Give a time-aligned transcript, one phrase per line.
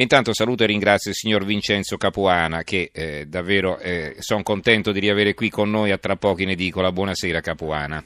[0.00, 5.00] Intanto saluto e ringrazio il signor Vincenzo Capuana che eh, davvero eh, sono contento di
[5.00, 6.92] riavere qui con noi a tra poco in edicola.
[6.92, 8.02] Buonasera Capuana.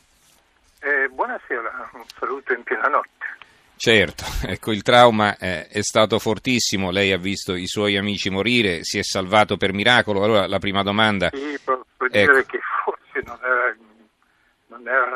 [0.80, 3.10] Eh, buonasera, un saluto in piena notte.
[3.76, 8.84] Certo, ecco il trauma eh, è stato fortissimo, lei ha visto i suoi amici morire,
[8.84, 11.28] si è salvato per miracolo, allora la prima domanda...
[11.30, 12.42] Sì, posso dire ecco.
[12.46, 13.76] che forse non era,
[14.68, 15.10] non era,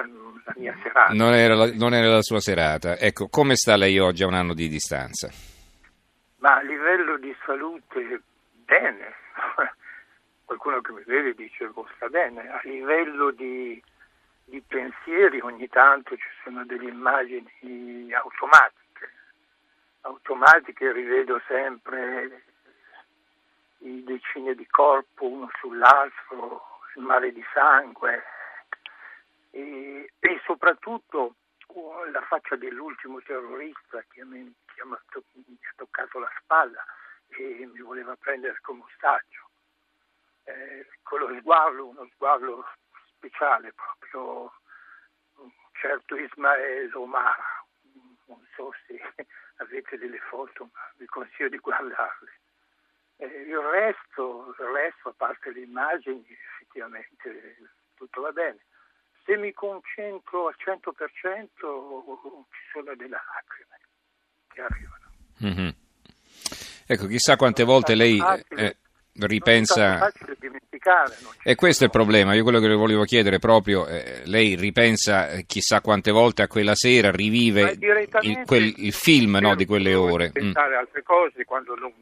[0.45, 1.14] la mia serata.
[1.14, 4.34] Non era la, non era la sua serata, ecco, come sta lei oggi a un
[4.34, 5.30] anno di distanza?
[7.27, 8.22] Di salute,
[8.52, 9.12] bene.
[10.44, 12.49] Qualcuno che mi vede dice che oh, sta bene.
[12.52, 13.82] A livello di,
[14.44, 19.11] di pensieri ogni tanto ci sono delle immagini automatiche.
[20.02, 22.44] Automatiche rivedo sempre
[23.79, 26.63] i decine di corpo uno sull'altro,
[26.94, 28.22] il mare di sangue
[29.50, 31.35] e, e soprattutto
[32.12, 36.84] la faccia dell'ultimo terrorista che mi, che mi ha toccato la spalla
[37.28, 39.50] e mi voleva prendere come ostaggio.
[40.44, 42.64] Eh, con lo sguardo, uno sguardo
[43.16, 44.52] speciale proprio,
[45.36, 47.64] un certo Ismael Omar,
[48.27, 49.00] non so se
[49.56, 52.32] avete delle foto, ma vi consiglio di guardarle.
[53.16, 57.56] Eh, il, resto, il resto, a parte le immagini, effettivamente
[57.94, 58.58] tutto va bene
[59.27, 61.48] se mi concentro al 100%
[62.50, 63.80] ci sono delle lacrime
[64.48, 65.10] che arrivano.
[65.42, 65.69] Mm-hmm.
[66.86, 68.22] Ecco, chissà quante volte lei
[68.56, 68.76] eh,
[69.20, 70.10] ripensa...
[71.42, 75.30] E questo è il problema, io quello che le volevo chiedere proprio, eh, lei ripensa
[75.30, 77.76] eh, chissà quante volte a quella sera, rivive
[78.20, 80.30] il, quel, il film no, di quelle ore.
[80.30, 80.78] Pensare mm.
[80.78, 81.92] altre cose quando non,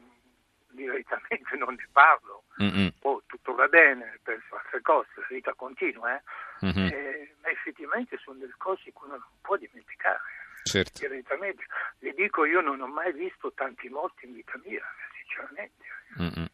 [0.69, 2.87] direttamente non ne parlo, mm-hmm.
[3.01, 6.21] oh, tutto va bene, penso altre cose, la vita continua, eh?
[6.65, 6.87] mm-hmm.
[6.87, 10.21] eh, ma effettivamente sono delle cose che uno non può dimenticare.
[10.65, 10.99] Certo.
[10.99, 11.63] Direttamente.
[11.99, 14.83] Le dico, io non ho mai visto tanti morti in vita mia,
[15.21, 15.85] sinceramente.
[16.19, 16.45] Mm-hmm.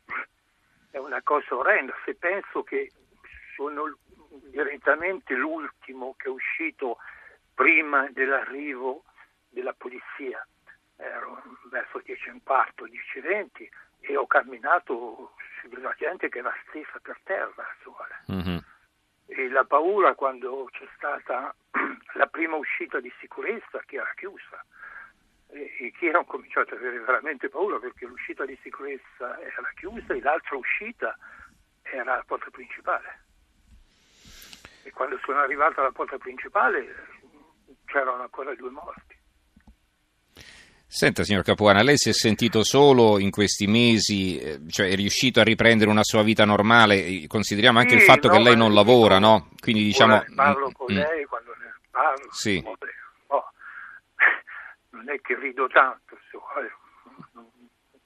[0.91, 1.93] È una cosa orrenda.
[2.03, 2.91] Se penso che
[3.55, 3.97] sono
[4.49, 6.97] direttamente l'ultimo che è uscito
[7.53, 9.05] prima dell'arrivo
[9.47, 10.45] della polizia,
[10.97, 13.71] ero verso 10 e un quarto, 10 e 20,
[14.01, 17.65] e ho camminato sulla gente che era stessa per terra.
[18.29, 18.57] Mm-hmm.
[19.27, 21.55] E la paura quando c'è stata
[22.13, 24.63] la prima uscita di sicurezza che era chiusa
[25.47, 30.21] e che hanno cominciato ad avere veramente paura perché l'uscita di sicurezza era chiusa e
[30.21, 31.17] l'altra uscita
[31.81, 33.19] era la porta principale.
[34.83, 36.95] E quando sono arrivato alla porta principale
[37.85, 39.10] c'erano ancora due morti.
[40.93, 45.39] Senta, signor Capuana, lei si è sentito solo in questi mesi, eh, cioè è riuscito
[45.39, 47.27] a riprendere una sua vita normale?
[47.27, 49.51] Consideriamo anche sì, il fatto no, che lei non lavora, no?
[49.61, 50.21] Quindi diciamo...
[50.35, 52.61] Parlo mm, con mm, lei quando ne parlo, sì.
[53.27, 53.51] oh,
[54.91, 56.19] non è che rido tanto,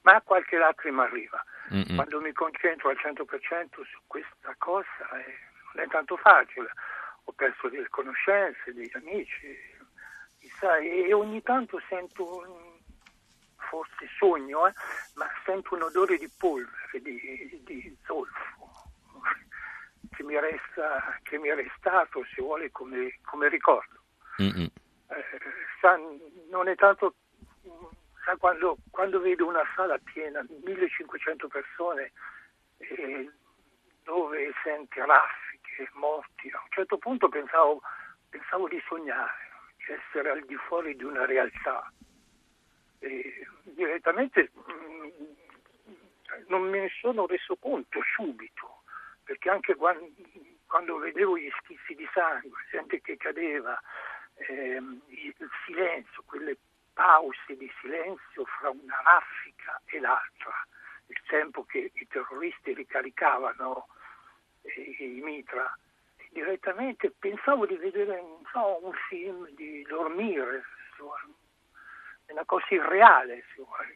[0.02, 1.44] ma qualche lacrima arriva.
[1.74, 1.96] Mm-mm.
[1.96, 5.34] Quando mi concentro al 100% su questa cosa eh,
[5.74, 6.70] non è tanto facile.
[7.24, 9.74] Ho perso delle conoscenze, degli amici,
[10.80, 12.75] e ogni tanto sento
[13.68, 14.72] forse sogno, eh,
[15.14, 18.90] ma sento un odore di polvere, di, di zolfo,
[20.10, 24.00] che mi, resta, che mi è restato, se vuole, come, come ricordo.
[25.08, 25.38] Eh,
[25.80, 25.98] sa,
[26.50, 27.14] non è tanto...
[28.24, 32.12] Sa, quando, quando, vedo una sala piena, 1500 persone,
[32.78, 33.30] eh,
[34.02, 37.82] dove senti raffiche, morti, a un certo punto pensavo,
[38.28, 41.90] pensavo di sognare, di essere al di fuori di una realtà
[43.00, 45.10] eh, direttamente mh, mm,
[46.48, 48.82] non me ne sono reso conto subito,
[49.24, 50.08] perché anche quando,
[50.66, 53.80] quando vedevo gli schizzi di sangue, gente che cadeva,
[54.48, 56.56] ehm, il silenzio, quelle
[56.92, 60.66] pause di silenzio fra una raffica e l'altra,
[61.06, 63.88] il tempo che i terroristi ricaricavano
[64.62, 65.76] eh, i mitra,
[66.30, 70.64] direttamente pensavo di vedere so, un film, di dormire,
[72.26, 73.44] è una cosa irreale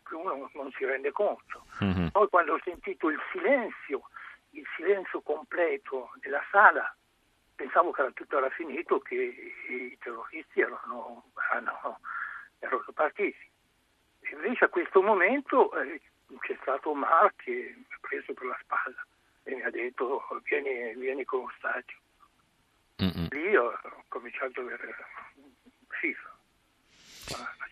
[0.09, 1.67] che uno non si rende conto.
[1.83, 2.09] Mm-hmm.
[2.09, 4.09] Poi quando ho sentito il silenzio,
[4.51, 6.95] il silenzio completo della sala,
[7.55, 9.15] pensavo che era tutto era finito, che
[9.69, 12.01] i terroristi erano, erano,
[12.59, 13.49] erano partiti.
[14.33, 16.01] Invece a questo momento eh,
[16.41, 19.07] c'è stato Omar che mi ha preso per la spalla
[19.43, 21.97] e mi ha detto vieni, vieni con lo stadio.
[23.03, 23.27] Mm-hmm.
[23.31, 23.77] Lì ho
[24.09, 24.95] cominciato a avere
[25.89, 26.30] schifo.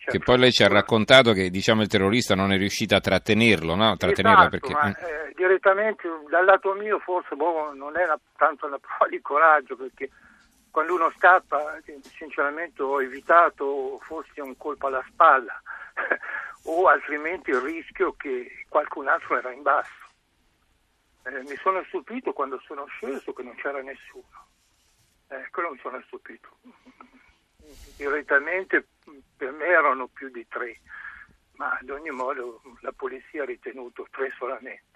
[0.09, 3.75] Che poi lei ci ha raccontato che diciamo, il terrorista non è riuscito a trattenerlo,
[3.75, 3.95] no?
[3.95, 4.73] Trattenerla esatto, perché...
[4.73, 4.91] ma, mm.
[4.91, 9.75] eh, direttamente dal lato mio forse boh, non è una, tanto una prova di coraggio
[9.75, 10.09] perché
[10.71, 11.79] quando uno scappa
[12.15, 15.61] sinceramente ho evitato forse un colpo alla spalla
[16.65, 20.07] o altrimenti il rischio che qualcun altro era in basso.
[21.23, 24.47] Eh, mi sono stupito quando sono sceso che non c'era nessuno.
[25.29, 26.49] Eh, quello mi sono stupito.
[27.95, 28.87] Direttamente
[29.35, 30.79] per me erano più di tre,
[31.53, 34.88] ma ad ogni modo la polizia ha ritenuto tre solamente.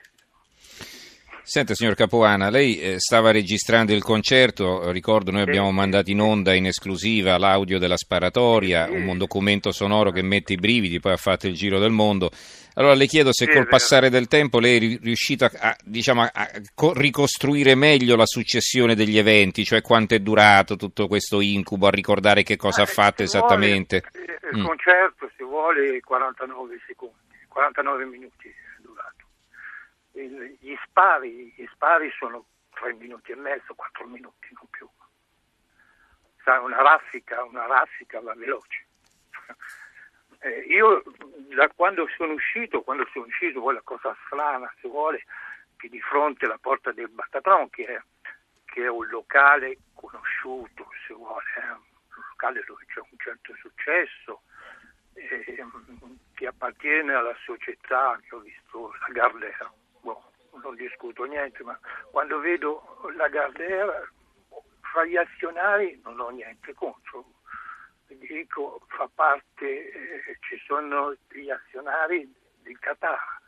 [1.45, 6.53] Senta, signor Capuana, lei eh, stava registrando il concerto, ricordo noi abbiamo mandato in onda
[6.53, 11.47] in esclusiva l'audio della sparatoria, un documento sonoro che mette i brividi, poi ha fatto
[11.47, 12.31] il giro del mondo.
[12.75, 16.49] Allora le chiedo se col passare del tempo lei è riuscito a, diciamo, a
[16.93, 22.43] ricostruire meglio la successione degli eventi, cioè quanto è durato tutto questo incubo, a ricordare
[22.43, 24.01] che cosa ha fatto esattamente.
[24.01, 24.65] Vuole, il mm.
[24.65, 27.15] concerto si vuole 49 secondi,
[27.49, 28.61] 49 minuti
[30.27, 34.87] gli spari, gli spari sono tre minuti e mezzo, quattro minuti, non più.
[36.43, 38.85] Sai, una raffica, una raffica va veloce.
[40.43, 41.01] Eh, io
[41.55, 45.23] da quando sono uscito, quando sono uscito, quella cosa strana, se vuole,
[45.77, 48.01] che di fronte alla porta del Bataclan, che è,
[48.65, 54.41] che è un locale conosciuto, se vuole, è un locale dove c'è un certo successo,
[55.13, 55.65] eh,
[56.33, 59.71] che appartiene alla società che ho visto, la Gardera,
[60.63, 61.77] non discuto niente, ma
[62.09, 64.01] quando vedo la Gardera,
[64.79, 67.25] fra gli azionari non ho niente contro.
[68.07, 72.31] Dico, fa parte, eh, ci sono gli azionari
[72.61, 73.41] del Qatar,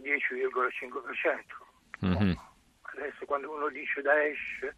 [0.00, 1.40] 10,5%.
[2.04, 2.32] Mm-hmm.
[2.82, 4.74] Adesso quando uno dice Daesh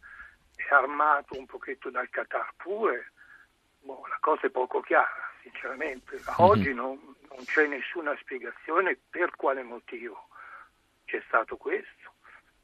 [0.56, 3.12] è armato un pochetto dal Qatar pure,
[3.80, 6.16] boh, la cosa è poco chiara, sinceramente.
[6.16, 6.34] Mm-hmm.
[6.38, 10.28] Oggi non, non c'è nessuna spiegazione per quale motivo
[11.14, 12.12] c'è stato questo.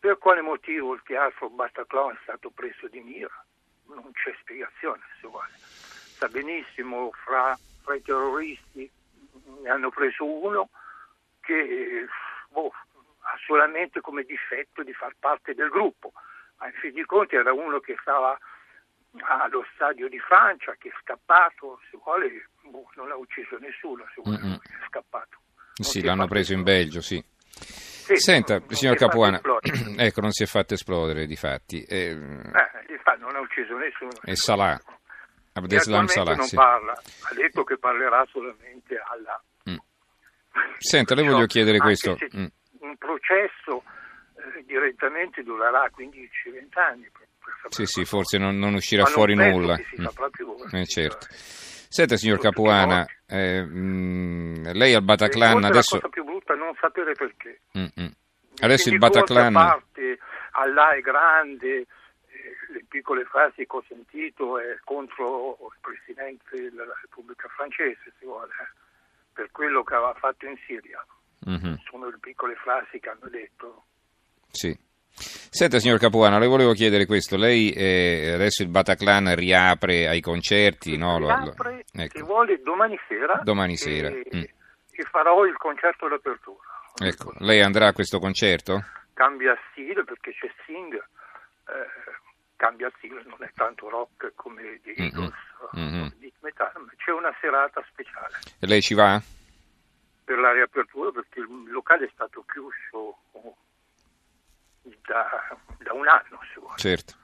[0.01, 3.45] Per quale motivo il teatro Bataclan è stato preso di mira?
[3.87, 5.51] Non c'è spiegazione, se vuole.
[5.55, 8.91] Sa benissimo, fra, fra i terroristi
[9.63, 10.71] ne hanno preso uno
[11.41, 12.07] che
[12.49, 12.73] boh,
[13.21, 16.13] ha solamente come difetto di far parte del gruppo,
[16.59, 18.37] ma in fin di conti era uno che stava
[19.23, 24.23] allo stadio di Francia, che è scappato, se vuole, boh, non ha ucciso nessuno, se
[24.23, 24.55] vuole, mm-hmm.
[24.55, 25.39] è scappato.
[25.77, 27.23] Non sì, l'hanno preso in Belgio, sì.
[28.17, 29.41] Sì, Senta, non, signor Capuana,
[29.97, 31.83] ecco, non si è fatto esplodere di fatti.
[31.83, 32.17] Eh, eh,
[32.87, 34.11] di fatto non ha ucciso nessuno.
[34.25, 34.81] E Salah,
[35.53, 36.35] Abdeslam Salah.
[36.35, 36.57] non sì.
[36.57, 39.41] parla, ha detto che parlerà solamente alla...
[39.71, 39.77] Mm.
[40.79, 42.17] Senta, le voglio chiedere questo.
[42.37, 42.47] Mm.
[42.81, 43.85] Un processo
[44.35, 47.11] eh, direttamente durerà 15-20 anni.
[47.69, 49.77] Sì, sì, forse non, non uscirà Ma fuori non nulla.
[49.77, 50.77] Si mm.
[50.77, 51.27] eh, certo.
[51.31, 55.97] Senta, signor Capuana, eh, mh, mm, lei al Bataclan adesso...
[55.97, 57.61] La cosa più brutta non sapere perché.
[57.77, 58.13] Mm-mm.
[58.61, 59.53] Adesso il Bataclan...
[59.53, 60.19] parte,
[60.53, 61.87] Allah è grande, eh,
[62.73, 68.51] le piccole frasi che ho sentito è contro il Presidente della Repubblica francese, si vuole,
[68.51, 68.79] eh,
[69.33, 71.05] per quello che aveva fatto in Siria.
[71.49, 71.75] Mm-hmm.
[71.89, 73.85] Sono le piccole frasi che hanno detto.
[74.51, 74.77] Sì.
[75.13, 80.97] Senta signor Capuano, le volevo chiedere questo, lei eh, adesso il Bataclan riapre ai concerti,
[80.97, 81.19] no?
[81.19, 82.19] Riapre, lo, ecco.
[82.19, 83.41] se vuole, domani sera.
[83.43, 84.09] Domani sera.
[84.09, 84.41] E, mm.
[84.41, 86.70] e farò il concerto d'apertura.
[87.03, 88.85] Ecco, lei andrà a questo concerto?
[89.15, 92.13] Cambia stile perché c'è Sing, eh,
[92.57, 95.33] cambia stile, non è tanto rock come gli Eagles,
[95.77, 96.09] mm-hmm.
[96.41, 98.39] metal, ma c'è una serata speciale.
[98.61, 99.21] E lei ci va?
[100.25, 103.19] Per la riapertura perché il locale è stato chiuso
[105.07, 106.77] da, da un anno, se vuole.
[106.77, 107.15] Certo.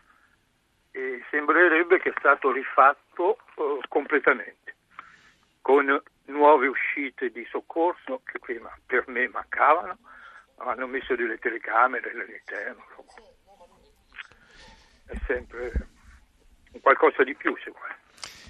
[0.91, 4.66] E sembrerebbe che è stato rifatto uh, completamente,
[5.67, 9.99] con nuove uscite di soccorso che prima per me mancavano,
[10.59, 12.85] hanno messo delle telecamere all'interno.
[15.07, 15.73] È sempre
[16.81, 17.97] qualcosa di più, se vuole.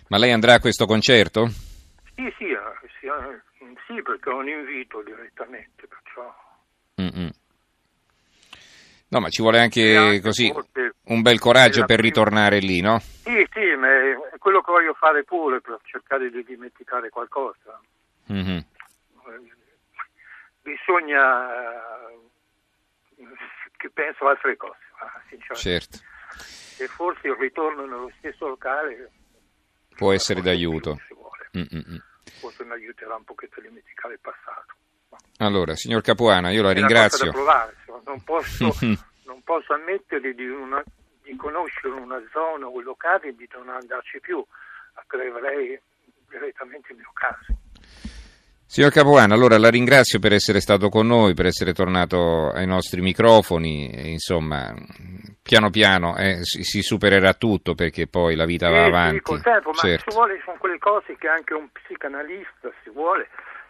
[0.09, 1.47] Ma lei andrà a questo concerto?
[1.47, 6.35] Sì, sì, eh, sì, eh, sì perché è un invito direttamente, perciò...
[7.01, 7.31] Mm-mm.
[9.09, 10.53] No, ma ci vuole anche, anche così
[11.05, 12.99] un bel coraggio per ritornare lì, no?
[12.99, 13.46] Sì,
[14.47, 17.81] quello che voglio fare pure per cercare di dimenticare qualcosa.
[18.31, 18.59] Mm-hmm.
[20.63, 21.49] Bisogna
[23.77, 24.79] che penso altre cose,
[25.29, 25.57] sinceramente.
[25.57, 25.99] Certo.
[26.81, 29.11] E forse il ritorno nello stesso locale
[29.97, 30.97] può essere d'aiuto.
[32.39, 34.75] Forse mi aiuterà un pochetto a dimenticare il passato.
[35.39, 37.33] Allora, signor Capuana, io la ringrazio.
[37.33, 37.75] Provare,
[38.05, 38.73] non, posso,
[39.27, 40.85] non posso ammettere di, una,
[41.27, 44.45] di, conoscere una zona o un locale e di non andarci più,
[44.95, 45.79] avrei
[46.29, 47.57] direttamente il mio caso.
[48.69, 53.01] Signor Capuano, allora la ringrazio per essere stato con noi, per essere tornato ai nostri
[53.01, 54.75] microfoni, insomma,
[55.41, 59.17] piano piano eh, si, si, supererà tutto perché poi la vita sì, va avanti.
[59.17, 60.11] Sì, col tempo, ma certo.
[60.11, 63.29] ci vuole, sono quelle cose che anche un psicanalista si vuole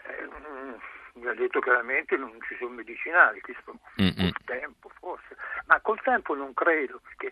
[0.08, 0.72] mm,
[1.16, 6.34] mi ha detto chiaramente non ci sono medicinali, questo col tempo forse, ma col tempo
[6.34, 7.26] non credo, perché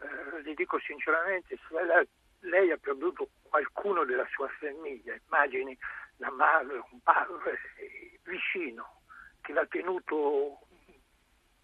[0.00, 2.08] eh, le dico sinceramente, se lei,
[2.40, 5.76] lei, ha perduto qualcuno della sua famiglia, immagini
[6.16, 7.58] la madre, un padre
[8.24, 9.00] vicino,
[9.40, 10.58] che l'ha tenuto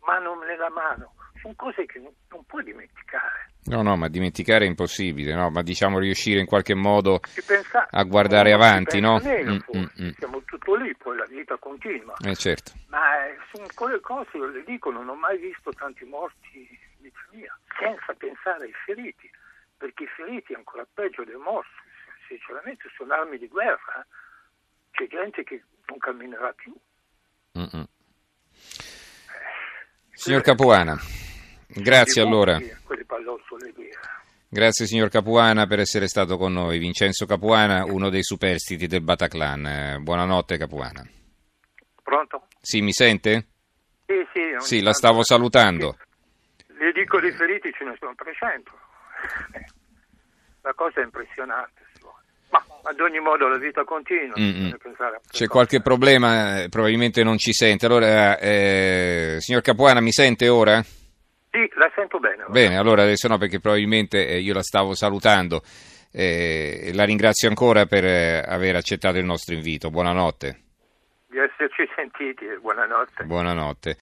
[0.01, 3.51] mano nella mano, sono cose che non puoi dimenticare.
[3.65, 5.51] No, no, ma dimenticare è impossibile, no?
[5.51, 9.19] ma diciamo riuscire in qualche modo pensa, a guardare avanti, no?
[9.23, 10.09] Meno, mm, mm, mm.
[10.17, 12.15] Siamo tutto lì, poi la vita continua.
[12.25, 12.73] Eh, certo.
[12.89, 16.67] Ma eh, su quelle cose, io le dico, non ho mai visto tanti morti
[17.01, 19.31] vita mia, senza pensare ai feriti,
[19.77, 21.69] perché i feriti è ancora peggio dei morti,
[22.27, 24.07] sinceramente sono armi di guerra,
[24.93, 26.75] c'è gente che non camminerà più.
[27.59, 27.87] Mm-mm.
[30.13, 30.97] Signor Capuana,
[31.69, 32.59] grazie allora.
[34.51, 36.79] Grazie signor Capuana per essere stato con noi.
[36.79, 39.99] Vincenzo Capuana, uno dei superstiti del Bataclan.
[40.01, 41.07] Buonanotte Capuana.
[42.03, 42.47] Pronto?
[42.61, 43.47] Sì, mi sente?
[44.07, 44.41] Sì, sì.
[44.57, 45.99] Sì, la stavo salutando.
[46.79, 48.71] Le dico di feriti ce ne sono 300.
[50.63, 51.87] La cosa è impressionante.
[52.51, 54.35] Ma ad ogni modo la vita continua.
[55.31, 57.87] C'è qualche problema, eh, probabilmente non ci sente.
[57.87, 60.83] Allora, eh, signor Capuana, mi sente ora?
[61.51, 62.45] Sì, la sento bene.
[62.49, 65.63] Bene, allora adesso no perché probabilmente eh, io la stavo salutando.
[66.13, 69.91] Eh, la ringrazio ancora per eh, aver accettato il nostro invito.
[69.91, 70.61] Buonanotte.
[71.27, 73.25] Di esserci sentiti, buonanotte.
[73.25, 73.97] Buonanotte.